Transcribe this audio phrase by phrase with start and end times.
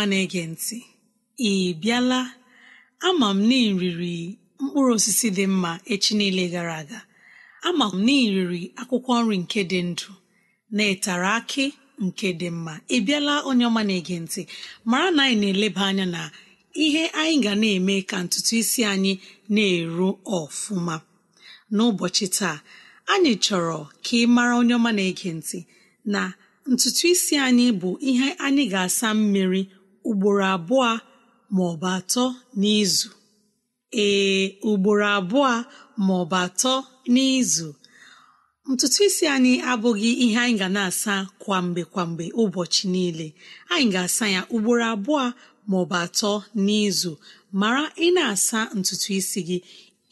[0.00, 0.78] Ọma na-ege ntị.
[1.48, 2.20] Ị bịala
[3.08, 3.56] ama m na
[4.62, 7.00] mkpụrụ osisi dị mma echi niile gara aga.
[7.68, 8.12] Ama m na
[8.80, 10.10] akwụkwọ nri nke dị ndụ
[10.76, 11.64] na-etara akị
[12.04, 12.74] nke dị mma.
[12.88, 14.42] Ị bịala onye ọma na-ege ntị.
[14.90, 16.22] Mara na anyị na-eleba anya na
[16.84, 19.12] ihe anyị ga na-eme ka ntutu isi anyị
[19.54, 20.08] na-eru
[20.38, 20.96] ọfụma.
[21.74, 22.56] N'ụbọchị taa
[23.12, 25.58] anyị chọrọ ka ị mara onye ọma na-ege ntị
[26.12, 26.20] na
[26.72, 29.62] ntutu isi anyị bụ ihe anyị ga-asa mmiri
[30.08, 30.88] ugboro abụọ
[31.54, 32.24] ma ọ bụ atọ
[32.60, 33.08] n'izu.
[34.04, 35.50] Ee ugboro abụọ
[36.06, 36.72] ma ọ bụ atọ
[37.14, 37.68] n'izu.
[38.70, 43.26] Ntutu isi anyị abụghị ihe anyị ga na-asa kwa mgbe kwa mgbe ụbọchị niile.
[43.72, 45.24] Anyị ga-asa ya ugboro abụọ
[45.68, 46.32] ma ọ bụ atọ
[46.64, 47.12] n'izu.
[47.60, 49.58] Mara ị na-asa ntutu isi gị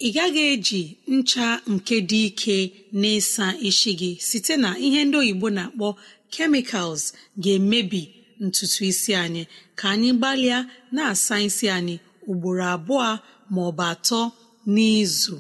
[0.06, 0.82] ị gaghị eji
[1.15, 2.56] ncha nke dị ike
[3.00, 5.88] n'ịsa isi gị site na ihe ndị oyibo na-akpọ
[6.32, 7.03] kemikals
[7.43, 8.03] ga-emebi
[8.44, 9.43] ntutu isi anyị.
[9.78, 10.59] Ka anyị gbalịa
[10.94, 11.97] na-asa isi anyị
[12.31, 13.09] ugboro abụọ
[13.53, 14.21] ma ọ bụ atọ
[14.75, 15.37] n'izu.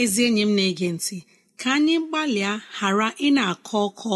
[0.00, 1.16] Ezi enyi m na-ege ntị
[1.60, 4.14] ka anyị gbalịa ghara ị na-akọ ọkọ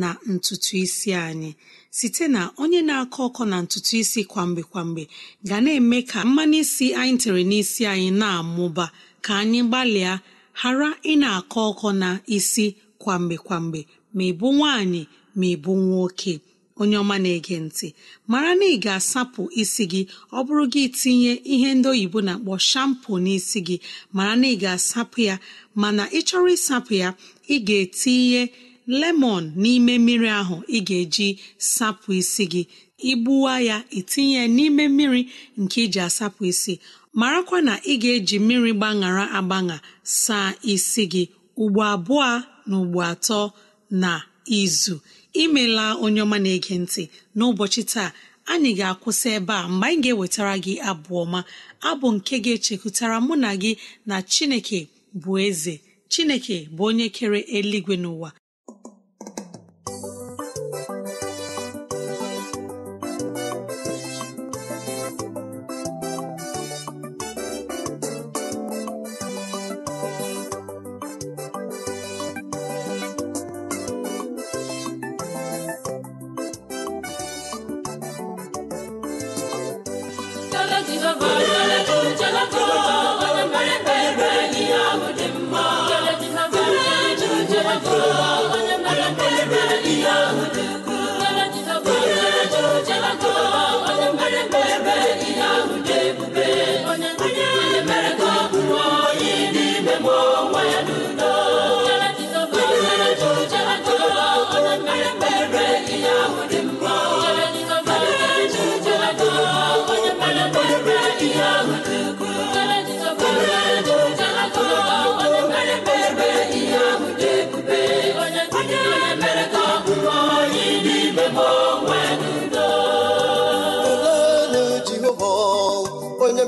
[0.00, 1.50] na ntutu isi anyị.
[1.98, 5.02] Site na onye na-akọ ọkọ na ntutu isi kwa mgbe kwa mgbe
[5.48, 8.86] ga na-eme ka mmanụ isi anyị tere n'isi anyị na-amụba.
[9.24, 10.12] Ka anyị gbalịa
[10.60, 12.66] ghara ị na-akọ ọkọ na isi
[13.02, 13.80] kwa mgbe kwa mgbe
[14.14, 15.02] ma ịbụ nwaanyị
[15.38, 16.34] ma ịbụ nwoke.
[16.80, 17.88] Onye ọma na-ege ntị.
[18.30, 20.02] Mara na ị ga-asapụ isi gị
[20.36, 23.76] ọ bụrụ gị tinye ihe ndị oyibo na-akpọ shampo n'isi gị.
[24.16, 25.34] Mara na ị ga-asapụ ya
[25.80, 27.08] mana ị chọrọ ịsapụ ya
[27.54, 28.42] ị ga-etinye
[29.00, 31.28] lemon n'ime mmiri ahụ ị ga-eji
[31.74, 32.62] sapụ isi gị.
[33.10, 35.22] Igbuwa ya itinye n'ime mmiri
[35.60, 36.74] nke iji asapụ isi.
[37.20, 39.76] Marakwa na ị ga-eji mmiri gbaṅara agbaṅa
[40.24, 41.22] saa isi gị
[41.62, 42.28] ugbo abụọ
[42.68, 43.40] na ugbo atọ
[44.02, 44.10] na
[44.60, 44.94] izu.
[45.42, 47.02] Imela onye ọma na-ege ntị.
[47.36, 48.08] N'ụbọchị taa
[48.52, 51.40] anyị ga-akwụsị ebe a mgbe anyị ga-ewetara gị abụ ọma
[51.88, 53.72] abụ nke ga-echekwutara mụ na gị
[54.08, 54.80] na chineke
[55.22, 55.74] bụ eze
[56.12, 58.28] chineke bụ onye kere eluigwe n'ụwa.
[80.84, 81.71] di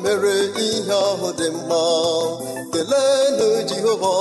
[0.03, 1.83] mere ihe ahụ dị mma.
[2.73, 4.15] Keleenụ Jehova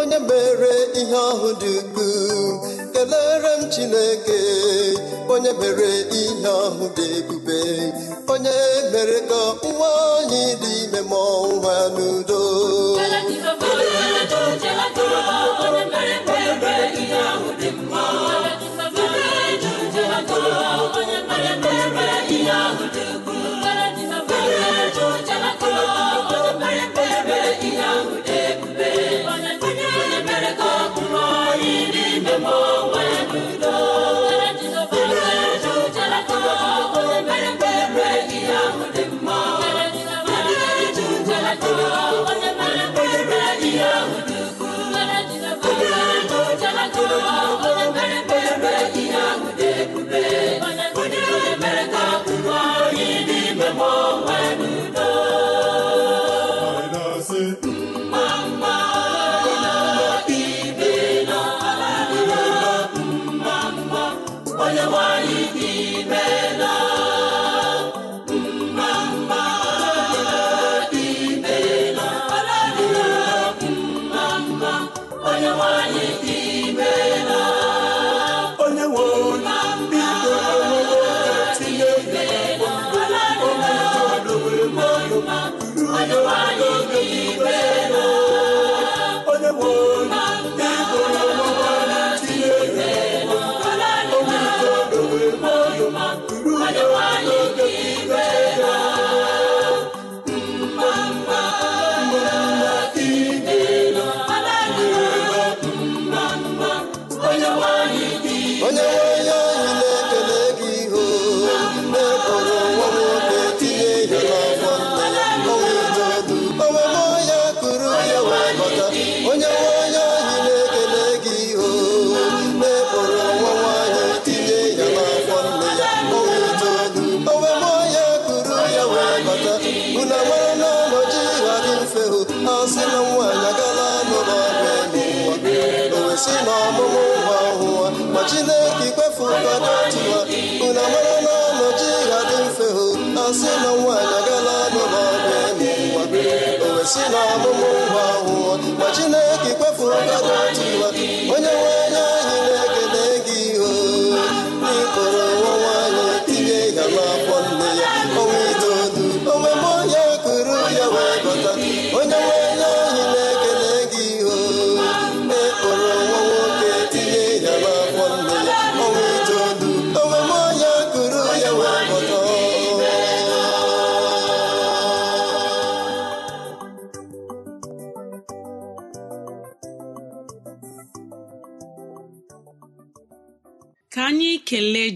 [0.00, 2.60] onye mere ihe ahụ dị ukwuu.
[2.94, 4.40] Kelere m Chineke
[5.32, 5.90] onye mere
[6.20, 7.60] ihe ahụ dị ebube.
[8.32, 8.56] Onye
[8.92, 12.40] mere ka nwa anyị dị ime mụọ nwa n'udo.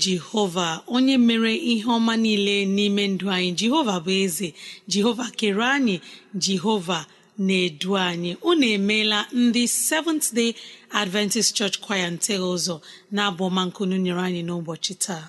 [0.05, 3.51] Jehova onye mere ihe ọma niile n'ime ndụ anyị.
[3.61, 4.49] Jehova bụ eze.
[4.93, 5.97] Jehova kere anyị.
[6.45, 6.99] Jehova
[7.47, 8.33] na-edu anyị.
[8.49, 10.51] Unu emeela ndị Seventh Day
[11.01, 12.77] Adventist Church Choir nte ụzọ
[13.15, 15.25] na-abụ ọma nkunu nyere anyị n'ụbọchị taa.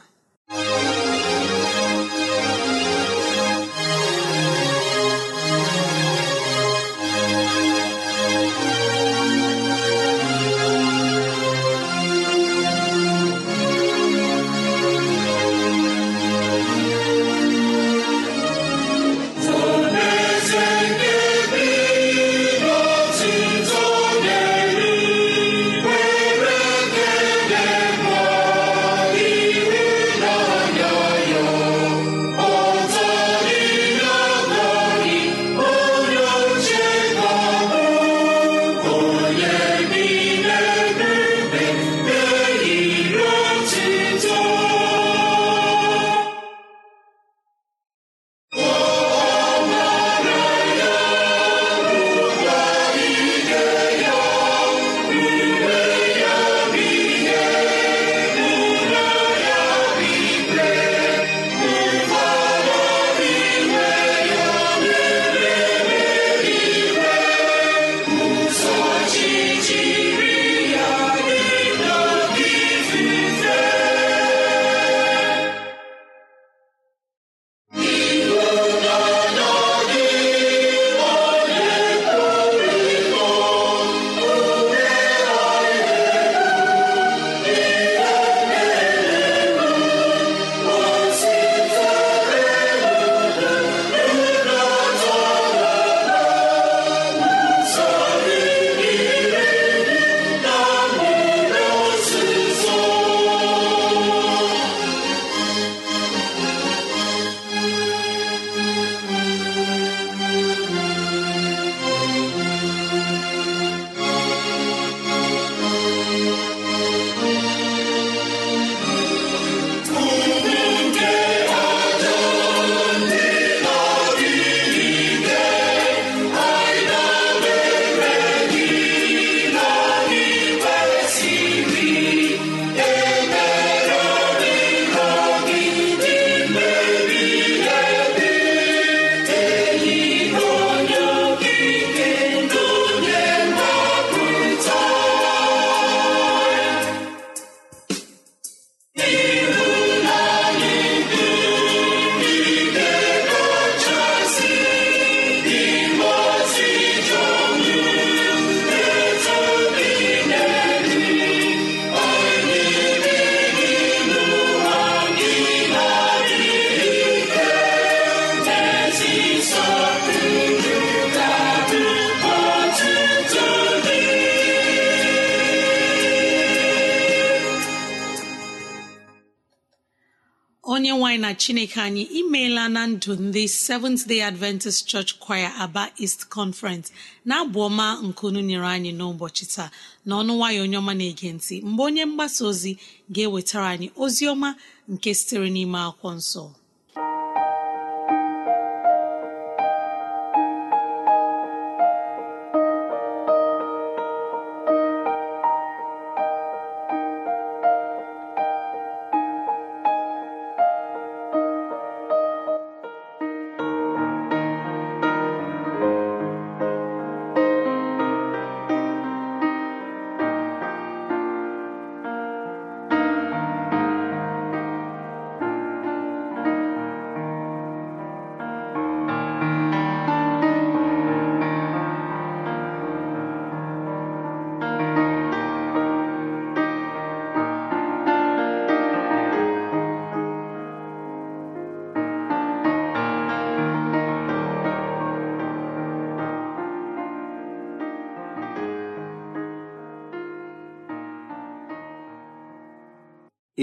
[180.89, 185.83] Onye nwanyị na chineke anyị imeela na ndụ ndị seventh day adventist church choir aba
[186.03, 186.87] east conference
[187.27, 189.69] na-abụ ọma nkunu nyere anyị n'ụbọchị taa.
[190.07, 192.71] Na ọnụ nwayọ onye ọma na-ege ntị mgbe onye mgbasa ozi
[193.13, 194.49] ga-ewetara anyị ozi ọma
[194.91, 196.43] nke sitere n'ime akwụkwọ nsọ.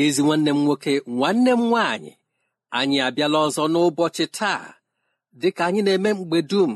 [0.02, 2.12] Ezi nwanne m nwoke nwanne m nwaanyị
[2.78, 4.62] anyị abịala ọzọ n'ụbọchị taa
[5.40, 6.72] dịka anyị na-eme mgbe dum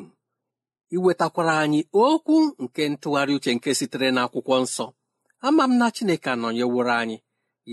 [0.94, 4.86] iwetakwara anyị okwu nke ntụgharị uche nke sitere n'akwụkwọ nsọ.
[5.46, 7.16] Ama m na Chineke anọnyeworo anyị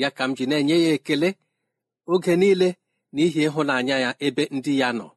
[0.01, 1.29] ya ka m ji na-enye ya ekele
[2.13, 2.69] oge niile
[3.13, 5.07] n'ihi ịhụnanya ya ebe ndị ya nọ.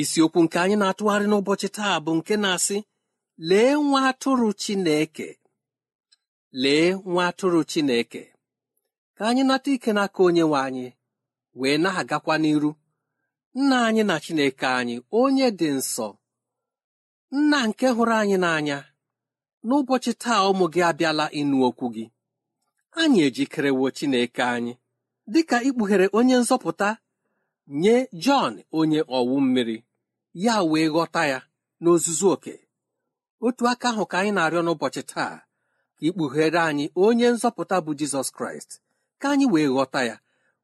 [0.00, 2.76] Isiokwu nke anyị na-atụgharị n'ụbọchị taa bụ nke na-asị
[3.48, 5.28] lee nwa atụrụ Chineke
[6.62, 8.22] lee nwa atụrụ Chineke.
[9.16, 10.86] Ka anyị nata ike n'aka onye nwe anyị
[11.58, 12.70] wee na-agakwa n'iru.
[13.58, 16.08] Nna anyị na Chineke anyị onye dị nsọ.
[17.36, 18.78] Nna nke hụrụ anyị n'anya
[19.66, 22.04] n'ụbọchị taa ụmụ gị abịala ịnụ okwu gị.
[23.00, 24.72] Anyị ejikerewo Chineke anyị
[25.32, 26.88] dịka ikpughere onye nzọpụta
[27.82, 27.94] nye
[28.24, 29.76] Jọn onye ọwụ mmiri.
[30.44, 31.38] Ya wee ghọta ya
[31.82, 32.54] n'ozuzu oke.
[33.46, 35.34] Otu aka ahụ ka anyị na-arịọ n'ụbọchị taa
[35.96, 38.70] ka ikpughere anyị onye nzọpụta bụ Jizọs Kraịst.
[39.20, 40.16] Ka anyị wee ghọta ya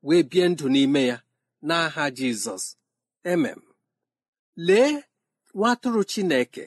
[0.06, 1.16] wee bie ndụ n'ime ya
[1.66, 2.64] n'aha Jizọs.
[3.32, 3.60] Emem
[4.66, 4.92] lee
[5.56, 6.64] nwatụrụ Chineke.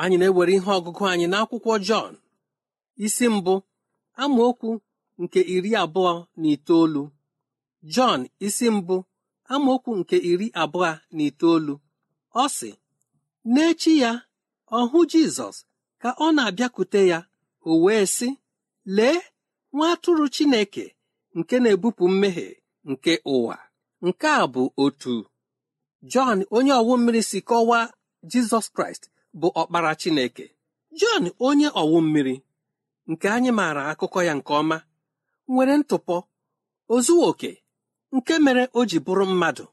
[0.00, 2.12] Anyị na-ewere ihe ọgụgụ anyị n'akwụkwọ Jọn
[3.04, 3.54] isi mbụ
[4.22, 4.70] amaokwu
[5.22, 7.02] nke iri abụọ na itoolu.
[7.94, 8.96] Jọn isi mbụ
[9.52, 11.74] amaokwu nke iri abụọ na itoolu.
[12.42, 12.70] Ọ sị
[13.52, 14.10] n'echi ya
[14.76, 15.56] ọ hụ Jizọs
[16.02, 17.18] ka ọ na-abịakwute ya.
[17.70, 18.28] O wee sị
[18.96, 19.18] lee
[19.74, 20.84] nwa atụrụ Chineke
[21.38, 22.48] nke na-ebupụ mmehie
[22.90, 23.56] nke ụwa.
[24.06, 25.14] Nke a bụ otu.
[26.12, 27.84] Jọn onye ọwụ mmiri si kọwaa
[28.30, 29.02] Jizọs Kraịst
[29.40, 30.44] bụ ọkpara Chineke.
[31.00, 32.34] Jọn onye ọwụ mmiri
[33.10, 34.76] nke anyị maara akụkọ ya nke ọma
[35.52, 36.16] nwere ntụpọ
[36.94, 37.50] ozuo oke
[38.16, 39.64] nke mere o ji bụrụ mmadụ.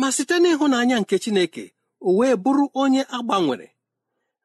[0.00, 1.64] Ma site n'ịhụnanya nke Chineke
[2.00, 3.68] o wee bụrụ onye agbanwere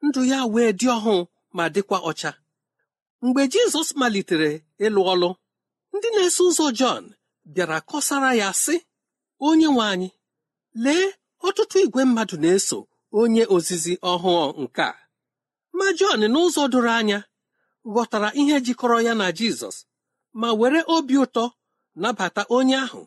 [0.04, 1.16] ndụ ya wee dị ọhụụ
[1.56, 2.30] ma dịkwa ọcha.
[3.24, 4.50] Mgbe Jizọs malitere
[4.86, 5.28] ịlụ ọlụ.
[5.94, 7.04] Ndị na-eso ụzọ Jọn
[7.54, 8.74] bịara kọsara ya sị
[9.46, 10.08] onye nwe anyị
[10.84, 11.06] lee
[11.46, 12.78] ọtụtụ igwe mmadụ na-eso
[13.20, 14.94] onye ozizi ọhụụ nke a.
[15.76, 17.18] Ma Jọn n'ụzọ doro anya
[17.92, 19.76] ghọtara ihe jikọrọ ya na Jizọs
[20.40, 21.44] ma were obi ụtọ
[22.02, 23.02] nabata onye ahụ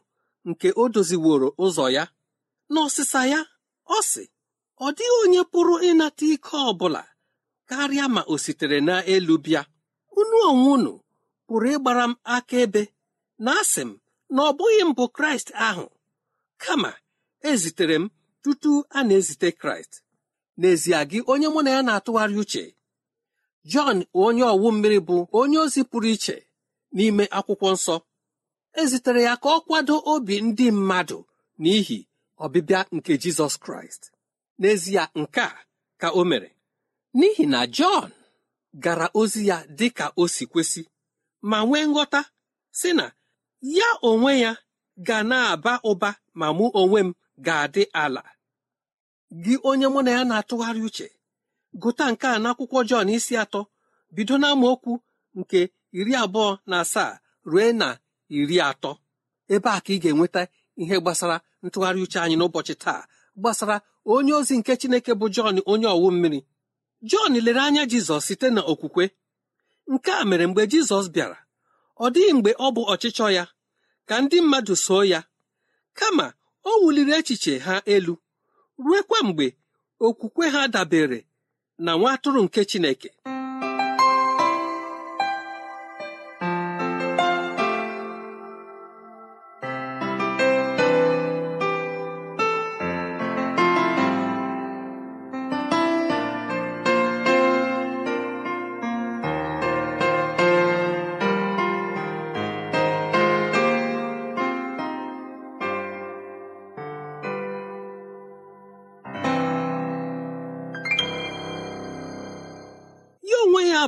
[0.49, 2.03] nke o doziworo ụzọ ya.
[2.73, 3.39] N'ọsịsa ya
[3.95, 4.23] ọ sị
[4.85, 7.03] ọ dịghị onye pụrụ ịnata ike ọ bụla
[7.69, 9.61] karịa ma o sitere n'elu bịa.
[10.19, 10.93] Unu onwe unu
[11.49, 12.81] pụrụ ịgbara m akaebe
[13.45, 13.91] na asị m
[14.33, 15.85] na ọ bụghị m bụ Kraịst ahụ.
[16.63, 16.91] Kama
[17.49, 18.05] ezitere m
[18.43, 19.93] tutu a na-ezite Kraịst.
[20.59, 22.63] N'ezie gị onye mụ na ya na-atụgharị uche
[23.71, 26.35] Jọn onye ọwụ mmiri bụ onye ozi pụrụ iche
[26.95, 27.95] n'ime akwụkwọ nsọ.
[28.81, 31.17] Ezitere ya ka ọ kwado obi ndị mmadụ
[31.61, 31.99] n'ihi
[32.43, 34.01] ọbịbịa nke Jizọs Kraịst.
[34.59, 35.51] N'ezie nke a
[36.01, 36.49] ka o mere.
[37.17, 38.09] N'ihi na Jọn
[38.83, 40.81] gara ozi ya dị ka o si kwesị.
[41.49, 42.21] Ma nwee nghọta
[42.79, 43.05] sị na
[43.77, 44.51] ya onwe ya
[45.07, 47.13] ga na-aba ụba ma mụ onwe m
[47.45, 48.23] ga-adị ala.
[49.43, 51.07] Gị onye mụ na ya na-atụgharị uche
[51.81, 53.61] gụta nke a n'akwụkwọ Jọn isi atọ
[54.15, 54.93] bido n'amaokwu
[55.39, 55.59] nke
[55.99, 57.11] iri abụọ na asaa
[57.49, 57.87] rue na
[58.37, 58.91] iri atọ.
[59.53, 60.41] Ebe a ka ị ga-enweta
[60.81, 63.01] ihe gbasara ntụgharị uche anyị n'ụbọchị taa
[63.39, 63.75] gbasara
[64.13, 66.39] onye ozi nke Chineke bụ Jọn onye ọwụ mmiri.
[67.09, 69.03] Jọn lere anya Jizọs site na okwukwe
[69.93, 71.37] nke a mere mgbe Jizọs bịara
[72.03, 73.43] ọ dịghị mgbe ọ bụ ọchịchọ ya
[74.07, 75.19] ka ndị mmadụ soo ya.
[75.99, 76.25] Kama
[76.69, 78.13] o wuliri echiche ha elu
[78.85, 79.47] ruekwa mgbe
[80.05, 81.19] okwukwe ha dabere
[81.85, 83.09] na nwa atụrụ nke Chineke.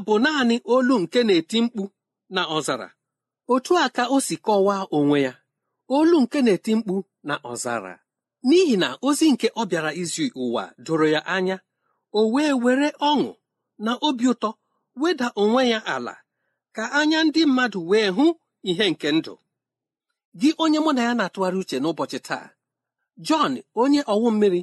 [0.05, 1.83] Bụ naanị olu nke na-eti mkpu
[2.35, 2.87] na ọzara.
[3.53, 5.33] Otu a ka o si kọwaa onwe ya
[5.97, 6.95] olu nke na-eti mkpu
[7.27, 7.93] na ọzara.
[8.47, 11.55] N'ihi na ozi nke ọ bịara izu ụwa doro ya anya
[12.19, 13.29] o wee were ọṅụ
[13.85, 14.49] na obi ụtọ
[15.01, 16.13] weda onwe ya ala
[16.75, 18.25] ka anya ndị mmadụ wee hụ
[18.69, 19.33] ihe nke ndụ.
[20.39, 22.45] Gị onye mụ na ya na-atụgharị uche n'ụbọchị taa
[23.27, 24.61] Jọn onye ọwụ mmiri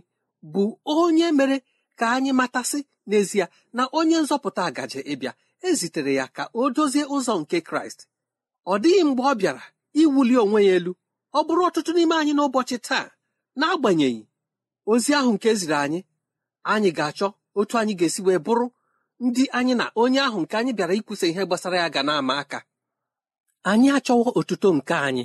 [0.53, 0.63] bụ
[0.95, 1.57] onye mere
[1.99, 3.45] ka anyị matasị n'ezie
[3.77, 5.33] na onye nzọpụta gaje ịbịa
[5.69, 8.01] ezitere ya ka o dozie ụzọ nke Kraịst.
[8.67, 9.63] Ọ dịghị mgbe ọ bịara
[10.01, 10.93] iwuli onwe ya elu
[11.35, 13.07] ọ bụrụ ọtụtụ n'ime anyị n'ụbọchị taa.
[13.59, 14.23] N'agbanyeghị
[14.91, 16.01] ozi ahụ nke eziri anyị
[16.73, 17.27] anyị ga-achọ
[17.59, 18.67] otu anyị ga-esi wee bụrụ
[19.25, 22.59] ndị anyị na onye ahụ nke anyị bịara ikwusa ihe gbasara ya ga na-ama aka.
[23.71, 25.25] Anyị achọwo otuto nke anyị.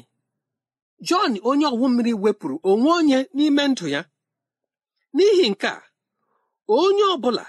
[1.07, 4.01] Jọn onye ọwụ mmiri wepụrụ onwe onye n'ime ndụ ya.
[5.15, 5.81] N'ihi nke a
[6.67, 7.45] onye ọ bụla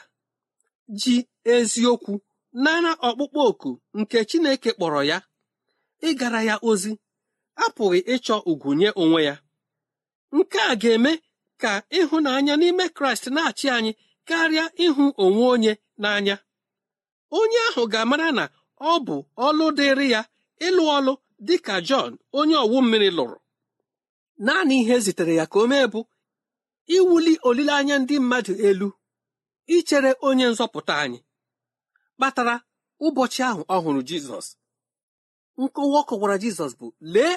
[1.00, 1.14] ji
[1.54, 2.12] eziokwu
[2.64, 5.18] nara ọkpụkpọ oku nke Chineke kpọrọ ya
[6.08, 6.92] ịgara ya ozi
[7.64, 9.34] apụghị ịchọ ugwu nye onwe ya.
[10.36, 11.12] Nke a ga-eme
[11.62, 13.92] ka ịhụnanya n'ime Kraịst na-achị anyị
[14.28, 15.72] karịa ịhụ onwe onye
[16.02, 16.36] n'anya.
[17.38, 18.44] Onye ahụ ga-amara na
[18.80, 20.20] ọ bụ ọlụ dịrị ya
[20.66, 21.12] ịlụ ọlụ
[21.46, 23.36] dị ka Jọn onye ọwụ mmiri lụrụ.
[24.44, 26.00] Naanị ihe zitere ya ka o mee bụ
[26.96, 28.88] iwuli olileanya ndị mmadụ elu.
[29.76, 31.18] Ichere onye nzọpụta anyị
[32.16, 32.54] kpatara
[33.06, 34.46] ụbọchị ahụ ọ hụrụ Jizọs.
[35.60, 37.34] Nkọwa ọ kọwara Jizọs bụ lee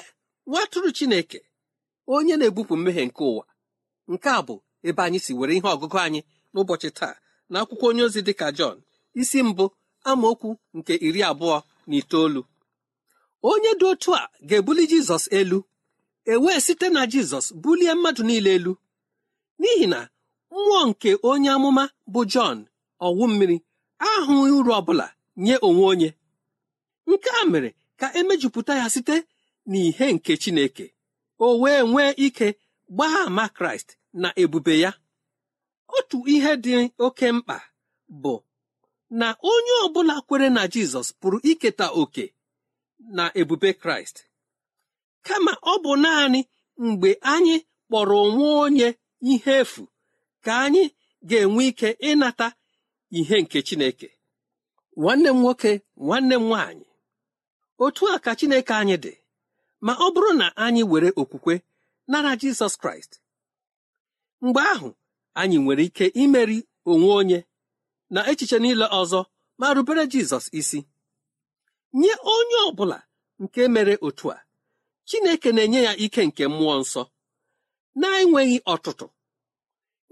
[0.48, 1.38] nwatụrụ Chineke
[2.14, 3.44] onye na-ebupụ mmehie nke ụwa.
[4.12, 4.54] Nke a bụ
[4.88, 6.20] ebe anyị si were ihe ọgụgụ anyị
[6.52, 7.14] n'ụbọchị taa
[7.50, 8.76] na akwụkwọ onye ozi dịka Jọn
[9.20, 9.64] isi mbụ
[10.10, 11.56] amaokwu nke iri abụọ
[11.88, 12.40] na itoolu.
[13.50, 15.58] Onye dị otu a ga-ebuli Jizọs elu
[16.32, 18.72] ewee site na Jizọs bulie mmadụ niile elu.
[19.60, 20.00] N'ihi na
[20.54, 22.56] mmụọ nke onye amụma bụ Jọn
[23.06, 23.56] ọwụ mmiri
[24.10, 25.06] ahụghị uru ọbụla
[25.44, 26.08] nye onwe onye.
[27.10, 29.16] Nke a mere ka emejupụta ya site
[29.70, 30.86] n'ihe nke Chineke.
[31.44, 32.46] O wee nwee ike
[32.94, 33.88] gbaa ama Kraịst
[34.22, 34.90] na ebube ya.
[35.96, 36.72] Otu ihe dị
[37.06, 37.56] oke mkpa
[38.22, 38.34] bụ
[39.20, 42.24] na onye ọbụla kwere na Jizọs pụrụ iketa oke
[43.16, 44.16] na ebube Kraịst.
[45.26, 46.40] Kama ọ bụ naanị
[46.86, 47.56] mgbe anyị
[47.88, 48.88] kpọrọ onwe onye
[49.30, 49.82] ihe efu
[50.44, 50.84] ka anyị
[51.28, 52.46] ga-enwe ike ịnata
[53.18, 54.08] ihe nke Chineke.
[55.00, 55.72] Nwanne m nwoke
[56.04, 56.86] nwanne m nwaanyị
[57.84, 59.12] otu a ka Chineke anyị dị.
[59.84, 61.54] Ma ọ bụrụ na anyị were okwukwe
[62.10, 63.12] nara Jizọs Kraịst
[64.44, 64.88] mgbe ahụ
[65.40, 66.58] anyị nwere ike imeri
[66.90, 67.38] onwe onye
[68.14, 69.20] na echiche niile ọzọ
[69.60, 70.80] ma rubere Jizọs isi.
[72.00, 72.98] Nye onye ọ bụla
[73.42, 74.38] nke mere otu a
[75.08, 77.02] Chineke na-enye ya ike nke mmụọ nsọ
[78.00, 79.06] na-enweghị ọtụtụ.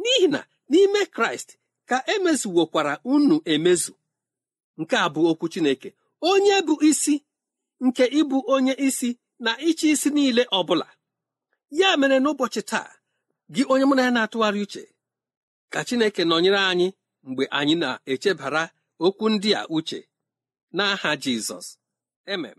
[0.06, 0.40] N'ihi na
[0.70, 1.50] n'ime Kraịst
[1.88, 3.94] ka emezuwokwara unu emezu.
[4.80, 5.88] Nke a bụ okwu Chineke.
[6.30, 7.14] Onye bụ isi
[7.84, 9.08] nke ịbụ onye isi
[9.44, 10.88] na ịchị isi niile ọ bụla
[11.78, 12.90] ya mere n'ụbọchị taa
[13.54, 14.82] gị onye mụ na ya na-atụgharị uche
[15.72, 16.88] ka Chineke nọnyere anyị
[17.26, 18.62] mgbe anyị na-echebara
[19.04, 19.98] okwu ndị a uche
[20.76, 21.66] n'aha Jizọs.
[22.32, 22.58] Emem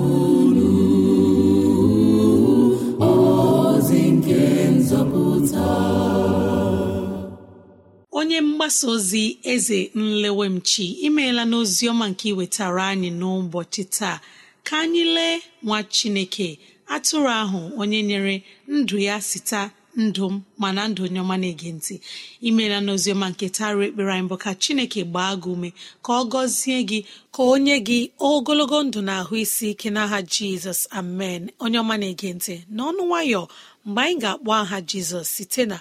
[8.81, 14.17] mgbasa ozi eze nlewemchi imeela n'ozi ọma nke iwetara anyị n'ụbọchị taa.
[14.67, 16.47] Ka anyị lee nwa chineke
[16.95, 18.35] atụrụ ahụ onye nyere
[18.75, 19.61] ndụ ya sita
[20.03, 21.95] ndụ m mana ndụ onye ọma na-ege ntị.
[22.47, 25.69] Imeela n'ozi ọma nke tara ekpere anyị bụ ka chineke gbaa gị ume
[26.05, 26.99] ka ọ gọzie gị
[27.35, 30.81] ka o nye gị ogologo ndụ na ahụ isi ike n'aha jizọs.
[30.99, 31.41] Amen.
[31.63, 33.41] Onye ọma na-ege ntị n'ọnụ nwayọ
[33.85, 35.77] mgbe anyị ga-akpọ aha jizọs site na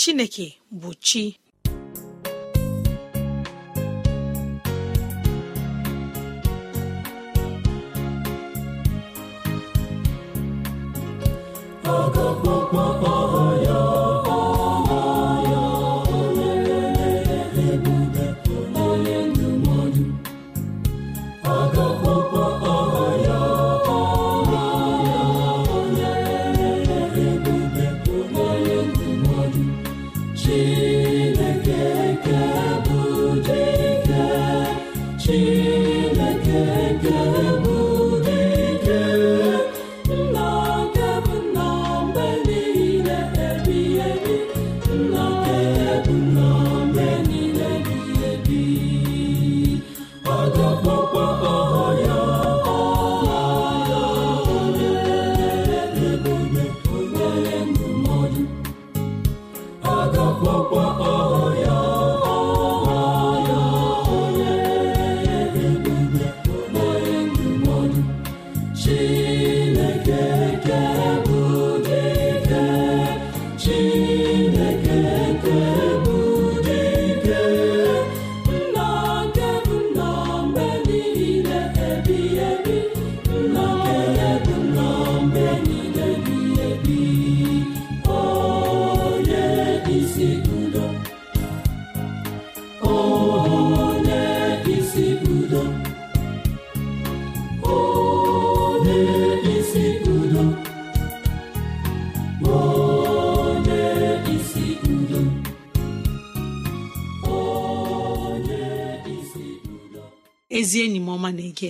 [0.00, 0.46] chineke
[0.80, 1.24] bụ chi.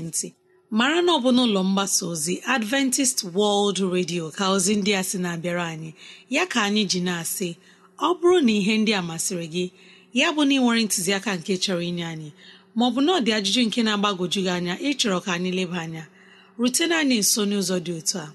[0.00, 0.32] Na-ege
[0.78, 5.16] mara na ọ bụ n'ụlọ mgbasa ozi adventist world radio ka ozi ndị a sị
[5.24, 5.90] na-abịara anyị.
[6.34, 7.48] Ya ka anyị ji na-asị
[7.98, 9.64] ọ bụrụ na ihe ndị a masịrị gị
[10.18, 12.30] ya bụ na ị nwere ntụziaka nke chọrọ inye anyị
[12.78, 16.04] maọbụ na ọ dị ajụjụ nke na-agbagwoju gị anya ịchọrọ ka anyị leba anya
[16.60, 18.26] rutena anyị nso n'ụzọ dị otu a.